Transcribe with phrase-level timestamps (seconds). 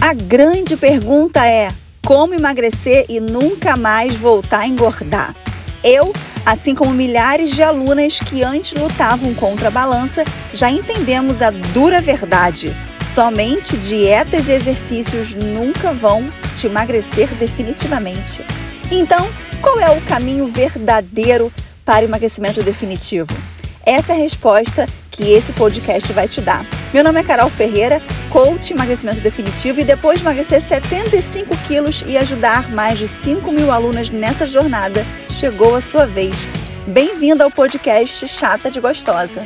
[0.00, 5.36] A grande pergunta é: como emagrecer e nunca mais voltar a engordar?
[5.84, 6.10] Eu,
[6.44, 10.24] assim como milhares de alunas que antes lutavam contra a balança,
[10.54, 12.74] já entendemos a dura verdade.
[13.04, 18.42] Somente dietas e exercícios nunca vão te emagrecer definitivamente.
[18.90, 19.28] Então,
[19.60, 21.52] qual é o caminho verdadeiro
[21.84, 23.36] para o emagrecimento definitivo?
[23.84, 26.64] Essa é a resposta que esse podcast vai te dar.
[26.92, 28.00] Meu nome é Carol Ferreira,
[28.30, 33.72] coach emagrecimento definitivo e depois de emagrecer 75 quilos e ajudar mais de 5 mil
[33.72, 36.46] alunas nessa jornada, chegou a sua vez.
[36.86, 39.40] Bem-vinda ao podcast Chata de Gostosa.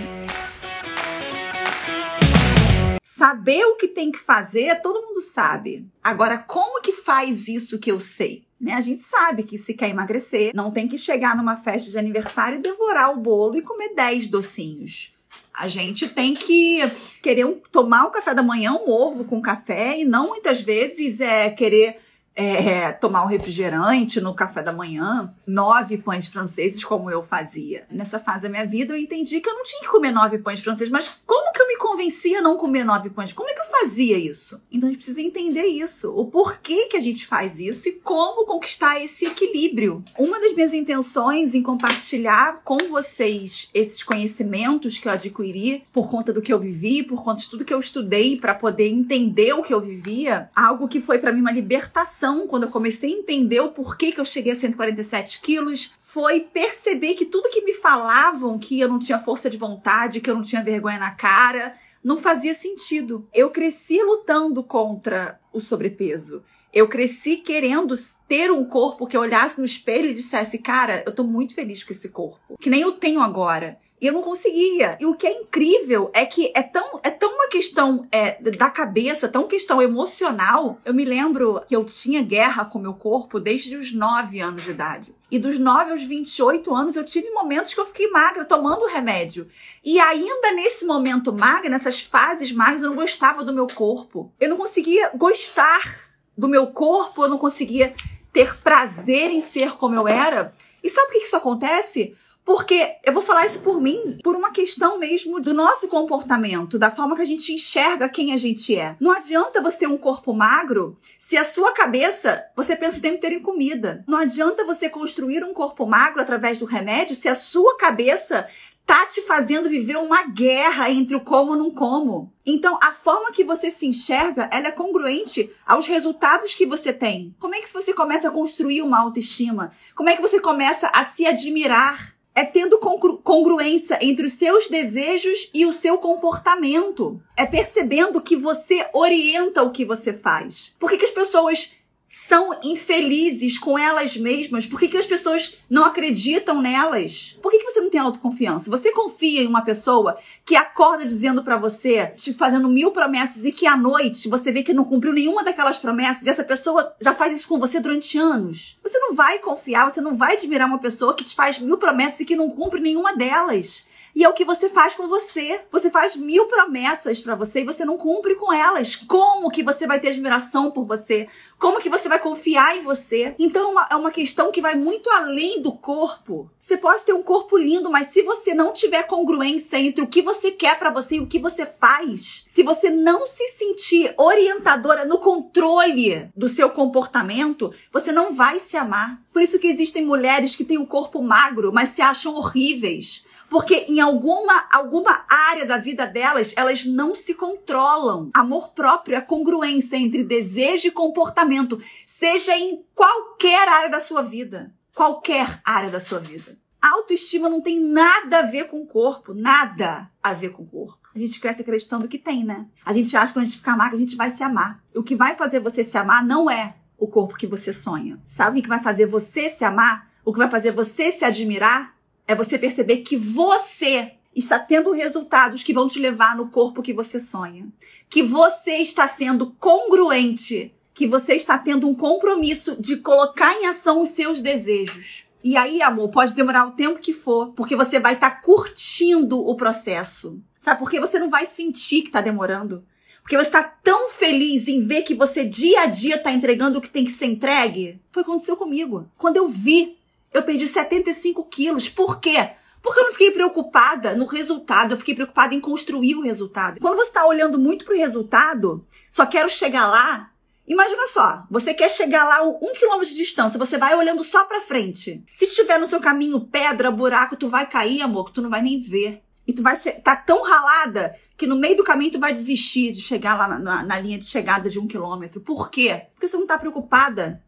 [3.02, 5.86] Saber o que tem que fazer, todo mundo sabe.
[6.02, 8.44] Agora, como que faz isso que eu sei?
[8.60, 8.74] Né?
[8.74, 12.58] A gente sabe que se quer emagrecer, não tem que chegar numa festa de aniversário
[12.58, 15.13] e devorar o bolo e comer 10 docinhos.
[15.52, 16.80] A gente tem que
[17.22, 21.20] querer um, tomar o café da manhã, um ovo com café, e não muitas vezes
[21.20, 22.00] é querer
[22.36, 27.86] é, tomar um refrigerante no café da manhã, nove pães franceses, como eu fazia.
[27.90, 30.60] Nessa fase da minha vida, eu entendi que eu não tinha que comer nove pães
[30.60, 33.32] franceses, mas como que eu me convencia a não comer nove pães?
[33.32, 34.60] Como é que eu fazia isso?
[34.70, 38.46] Então a gente precisa entender isso, o porquê que a gente faz isso e como
[38.46, 40.04] conquistar esse equilíbrio.
[40.18, 46.32] Uma das minhas intenções em compartilhar com vocês esses conhecimentos que eu adquiri por conta
[46.32, 49.62] do que eu vivi, por conta de tudo que eu estudei para poder entender o
[49.62, 53.60] que eu vivia, algo que foi para mim uma libertação quando eu comecei a entender
[53.60, 58.58] o porquê que eu cheguei a 147 quilos, foi perceber que tudo que me falavam
[58.58, 62.18] que eu não tinha força de vontade, que eu não tinha vergonha na cara, não
[62.18, 63.26] fazia sentido.
[63.34, 66.42] Eu cresci lutando contra o sobrepeso.
[66.72, 67.94] Eu cresci querendo
[68.28, 71.84] ter um corpo que eu olhasse no espelho e dissesse, cara, eu tô muito feliz
[71.84, 72.58] com esse corpo.
[72.60, 73.78] Que nem eu tenho agora.
[74.00, 74.98] E eu não conseguia.
[75.00, 77.10] E o que é incrível é que é tão, é
[77.54, 80.80] questão é, da cabeça, tão questão emocional.
[80.84, 84.72] Eu me lembro que eu tinha guerra com meu corpo desde os 9 anos de
[84.72, 85.14] idade.
[85.30, 89.46] E dos 9 aos 28 anos eu tive momentos que eu fiquei magra tomando remédio.
[89.84, 94.32] E ainda nesse momento magra, nessas fases magras, eu não gostava do meu corpo.
[94.40, 97.94] Eu não conseguia gostar do meu corpo, eu não conseguia
[98.32, 100.52] ter prazer em ser como eu era.
[100.82, 102.16] E sabe por que isso acontece?
[102.44, 106.90] Porque eu vou falar isso por mim, por uma questão mesmo do nosso comportamento, da
[106.90, 108.96] forma que a gente enxerga quem a gente é.
[109.00, 113.16] Não adianta você ter um corpo magro se a sua cabeça você pensa o tempo
[113.16, 114.04] inteiro em comida.
[114.06, 118.46] Não adianta você construir um corpo magro através do remédio se a sua cabeça
[118.86, 122.32] tá te fazendo viver uma guerra entre o como e não como.
[122.44, 127.34] Então, a forma que você se enxerga, ela é congruente aos resultados que você tem.
[127.38, 129.72] Como é que você começa a construir uma autoestima?
[129.94, 132.13] Como é que você começa a se admirar?
[132.34, 137.20] É tendo congru congruência entre os seus desejos e o seu comportamento.
[137.36, 140.74] É percebendo que você orienta o que você faz.
[140.78, 141.72] Por que, que as pessoas
[142.06, 144.66] são infelizes com elas mesmas?
[144.66, 147.36] Por que, que as pessoas não acreditam nelas?
[147.42, 148.70] Por que, você não tem autoconfiança?
[148.70, 153.50] Você confia em uma pessoa que acorda dizendo para você, te fazendo mil promessas e
[153.50, 157.14] que à noite você vê que não cumpriu nenhuma daquelas promessas e essa pessoa já
[157.14, 158.78] faz isso com você durante anos?
[158.82, 162.20] Você não vai confiar, você não vai admirar uma pessoa que te faz mil promessas
[162.20, 163.84] e que não cumpre nenhuma delas.
[164.14, 165.60] E é o que você faz com você.
[165.72, 168.94] Você faz mil promessas para você e você não cumpre com elas.
[168.94, 171.26] Como que você vai ter admiração por você?
[171.58, 173.34] Como que você vai confiar em você?
[173.38, 176.48] Então é uma questão que vai muito além do corpo.
[176.60, 180.22] Você pode ter um corpo lindo, mas se você não tiver congruência entre o que
[180.22, 185.04] você quer para você e o que você faz, se você não se sentir orientadora
[185.04, 189.20] no controle do seu comportamento, você não vai se amar.
[189.32, 193.24] Por isso que existem mulheres que têm o um corpo magro, mas se acham horríveis
[193.54, 198.28] porque em alguma, alguma área da vida delas, elas não se controlam.
[198.34, 204.74] Amor próprio é congruência entre desejo e comportamento, seja em qualquer área da sua vida.
[204.92, 206.58] Qualquer área da sua vida.
[206.82, 211.08] autoestima não tem nada a ver com o corpo, nada a ver com o corpo.
[211.14, 212.66] A gente cresce acreditando que tem, né?
[212.84, 214.82] A gente acha que quando a gente ficar magro, a gente vai se amar.
[214.92, 218.20] O que vai fazer você se amar não é o corpo que você sonha.
[218.26, 220.10] Sabe o que vai fazer você se amar?
[220.24, 221.93] O que vai fazer você se admirar?
[222.26, 226.92] É você perceber que você está tendo resultados que vão te levar no corpo que
[226.92, 227.68] você sonha.
[228.08, 230.74] Que você está sendo congruente.
[230.92, 235.26] Que você está tendo um compromisso de colocar em ação os seus desejos.
[235.42, 239.46] E aí, amor, pode demorar o tempo que for, porque você vai estar tá curtindo
[239.46, 240.40] o processo.
[240.62, 240.78] Sabe?
[240.78, 242.82] Porque você não vai sentir que está demorando.
[243.20, 246.80] Porque você está tão feliz em ver que você dia a dia está entregando o
[246.80, 248.00] que tem que ser entregue.
[248.10, 249.06] Foi o que aconteceu comigo.
[249.18, 249.98] Quando eu vi
[250.34, 251.88] eu perdi 75 quilos.
[251.88, 252.50] Por quê?
[252.82, 256.80] Porque eu não fiquei preocupada no resultado, eu fiquei preocupada em construir o resultado.
[256.80, 260.30] Quando você está olhando muito para o resultado, só quero chegar lá,
[260.66, 264.62] Imagina só, você quer chegar lá um quilômetro de distância, você vai olhando só pra
[264.62, 265.22] frente.
[265.34, 268.62] Se estiver no seu caminho pedra, buraco, tu vai cair, amor, que tu não vai
[268.62, 269.22] nem ver.
[269.46, 273.02] E tu vai tá tão ralada que no meio do caminho tu vai desistir de
[273.02, 275.38] chegar lá na, na, na linha de chegada de um quilômetro.
[275.38, 276.06] Por quê?
[276.14, 277.42] Porque você não tá preocupada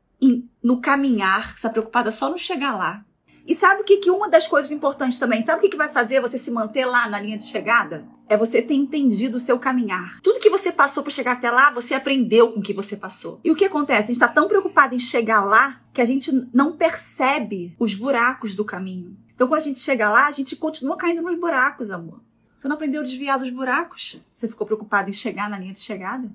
[0.62, 3.04] no caminhar, você tá preocupada só no chegar lá.
[3.46, 5.44] E sabe o que, que uma das coisas importantes também?
[5.44, 8.04] Sabe o que, que vai fazer você se manter lá na linha de chegada?
[8.28, 10.20] É você ter entendido o seu caminhar.
[10.20, 13.38] Tudo que você passou para chegar até lá, você aprendeu com o que você passou.
[13.44, 13.98] E o que acontece?
[13.98, 18.56] A gente está tão preocupado em chegar lá que a gente não percebe os buracos
[18.56, 19.16] do caminho.
[19.32, 22.20] Então, quando a gente chega lá, a gente continua caindo nos buracos, amor.
[22.56, 24.20] Você não aprendeu a desviar dos buracos?
[24.34, 26.28] Você ficou preocupado em chegar na linha de chegada?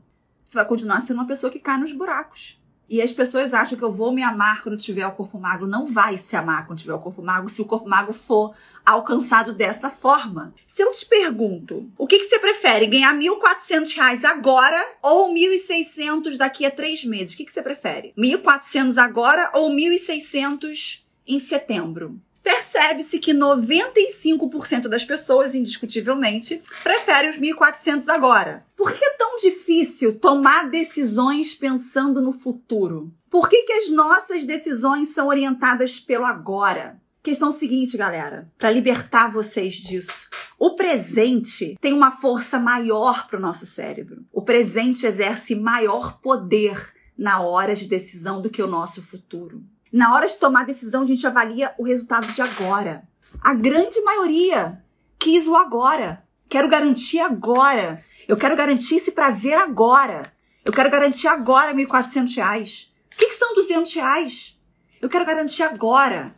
[0.46, 2.61] Você vai continuar sendo uma pessoa que cai nos buracos.
[2.92, 5.66] E as pessoas acham que eu vou me amar quando tiver o corpo magro.
[5.66, 8.54] Não vai se amar quando tiver o corpo magro se o corpo magro for
[8.86, 10.54] alcançado dessa forma.
[10.68, 12.88] Se eu te pergunto, o que, que você prefere?
[12.88, 17.34] Ganhar R$ 1.400 agora ou 1.600 daqui a três meses?
[17.34, 18.14] O que, que você prefere?
[18.18, 22.20] 1.400 agora ou 1.600 em setembro?
[22.44, 28.66] percebe-se que 95% das pessoas, indiscutivelmente, preferem os 1.400 agora.
[28.76, 33.14] Por que tão difícil tomar decisões pensando no futuro?
[33.30, 37.00] Por que, que as nossas decisões são orientadas pelo agora?
[37.24, 40.28] Questão seguinte, galera, para libertar vocês disso.
[40.60, 44.26] O presente tem uma força maior para o nosso cérebro.
[44.34, 49.64] O presente exerce maior poder na hora de decisão do que o nosso futuro.
[49.94, 53.04] Na hora de tomar decisão, a gente avalia o resultado de agora.
[53.40, 54.84] A grande maioria
[55.20, 56.24] quis o agora.
[56.52, 58.04] Quero garantir agora.
[58.28, 60.34] Eu quero garantir esse prazer agora.
[60.66, 62.90] Eu quero garantir agora R$ 1.400.
[63.14, 64.60] O que, que são 200 reais?
[65.02, 66.36] Eu quero garantir agora.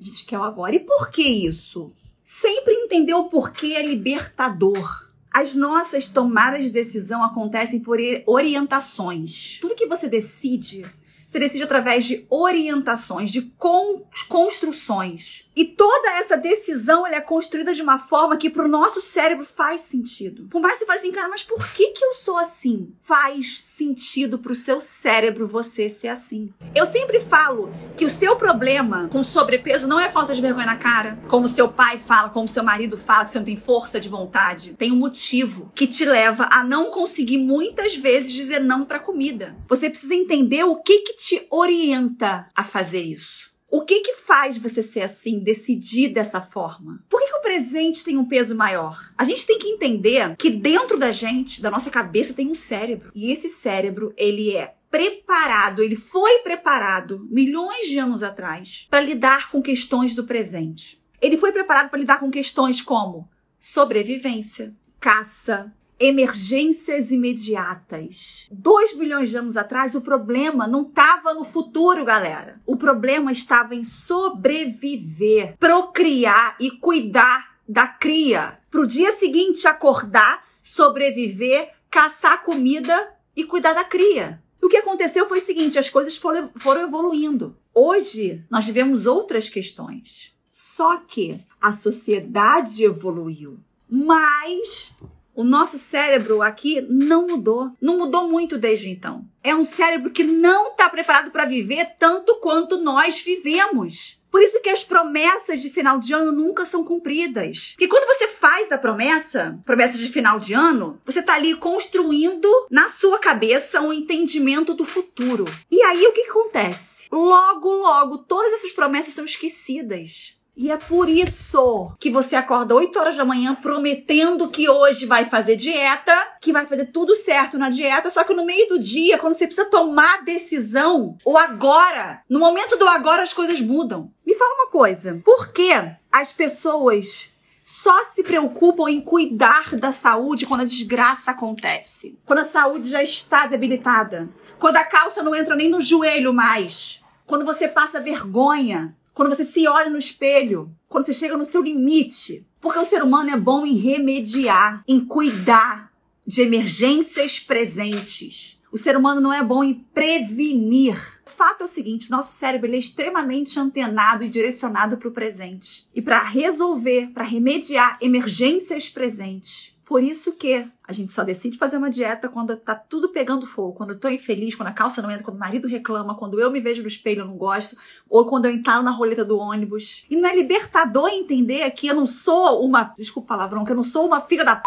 [0.00, 0.76] A gente quer o agora.
[0.76, 1.92] E por que isso?
[2.22, 5.10] Sempre entender o porquê é libertador.
[5.32, 9.58] As nossas tomadas de decisão acontecem por orientações.
[9.60, 10.86] Tudo que você decide
[11.26, 15.44] se decide através de orientações, de con construções.
[15.56, 19.80] E toda essa decisão é construída de uma forma que para o nosso cérebro faz
[19.80, 20.46] sentido.
[20.50, 22.92] Por mais que você fale assim, cara, mas por que, que eu sou assim?
[23.00, 26.52] Faz sentido para o seu cérebro você ser assim.
[26.74, 30.76] Eu sempre falo que o seu problema com sobrepeso não é falta de vergonha na
[30.76, 34.10] cara, como seu pai fala, como seu marido fala, que você não tem força de
[34.10, 34.74] vontade.
[34.74, 39.56] Tem um motivo que te leva a não conseguir muitas vezes dizer não para comida.
[39.68, 43.50] Você precisa entender o que, que te orienta a fazer isso.
[43.68, 47.04] O que que faz você ser assim, decidir dessa forma?
[47.08, 49.12] Por que, que, o presente tem um peso maior?
[49.18, 53.10] A gente tem que entender que dentro da gente, da nossa cabeça, tem um cérebro.
[53.14, 59.50] E esse cérebro, ele é preparado, ele foi preparado milhões de anos atrás para lidar
[59.50, 61.02] com questões do presente.
[61.20, 63.28] Ele foi preparado para lidar com questões como
[63.58, 68.48] sobrevivência, caça, emergências imediatas.
[68.50, 72.60] Dois bilhões de anos atrás, o problema não estava no futuro, galera.
[72.66, 78.58] O problema estava em sobreviver, procriar e cuidar da cria.
[78.70, 84.42] Para o dia seguinte acordar, sobreviver, caçar comida e cuidar da cria.
[84.62, 87.56] O que aconteceu foi o seguinte: as coisas foram evoluindo.
[87.72, 90.34] Hoje nós vivemos outras questões.
[90.50, 93.58] Só que a sociedade evoluiu,
[93.88, 94.94] mas
[95.36, 97.70] o nosso cérebro aqui não mudou.
[97.80, 99.24] Não mudou muito desde então.
[99.44, 104.18] É um cérebro que não está preparado para viver tanto quanto nós vivemos.
[104.30, 107.72] Por isso que as promessas de final de ano nunca são cumpridas.
[107.72, 112.48] Porque quando você faz a promessa, promessa de final de ano, você está ali construindo
[112.70, 115.44] na sua cabeça um entendimento do futuro.
[115.70, 117.08] E aí o que, que acontece?
[117.10, 120.36] Logo, logo, todas essas promessas são esquecidas.
[120.56, 125.26] E é por isso que você acorda 8 horas da manhã prometendo que hoje vai
[125.26, 129.18] fazer dieta, que vai fazer tudo certo na dieta, só que no meio do dia,
[129.18, 134.10] quando você precisa tomar decisão, ou agora, no momento do agora as coisas mudam.
[134.24, 135.72] Me fala uma coisa, por que
[136.10, 137.30] as pessoas
[137.62, 142.18] só se preocupam em cuidar da saúde quando a desgraça acontece?
[142.24, 144.26] Quando a saúde já está debilitada?
[144.58, 147.02] Quando a calça não entra nem no joelho mais?
[147.26, 148.96] Quando você passa vergonha?
[149.16, 152.46] Quando você se olha no espelho, quando você chega no seu limite.
[152.60, 155.90] Porque o ser humano é bom em remediar, em cuidar
[156.26, 158.60] de emergências presentes.
[158.70, 160.98] O ser humano não é bom em prevenir.
[161.26, 165.88] O fato é o seguinte: nosso cérebro é extremamente antenado e direcionado para o presente.
[165.94, 171.76] E para resolver, para remediar emergências presentes, por isso que a gente só decide fazer
[171.76, 175.10] uma dieta quando tá tudo pegando fogo, quando eu tô infeliz, quando a calça não
[175.10, 177.76] entra, quando o marido reclama, quando eu me vejo no espelho e não gosto,
[178.08, 180.04] ou quando eu entaro na roleta do ônibus.
[180.08, 183.76] E não é libertador entender que eu não sou uma, desculpa o palavrão, que eu
[183.76, 184.62] não sou uma filha da p...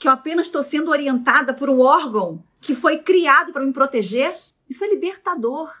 [0.00, 4.36] que eu apenas estou sendo orientada por um órgão que foi criado para me proteger.
[4.70, 5.72] Isso é libertador.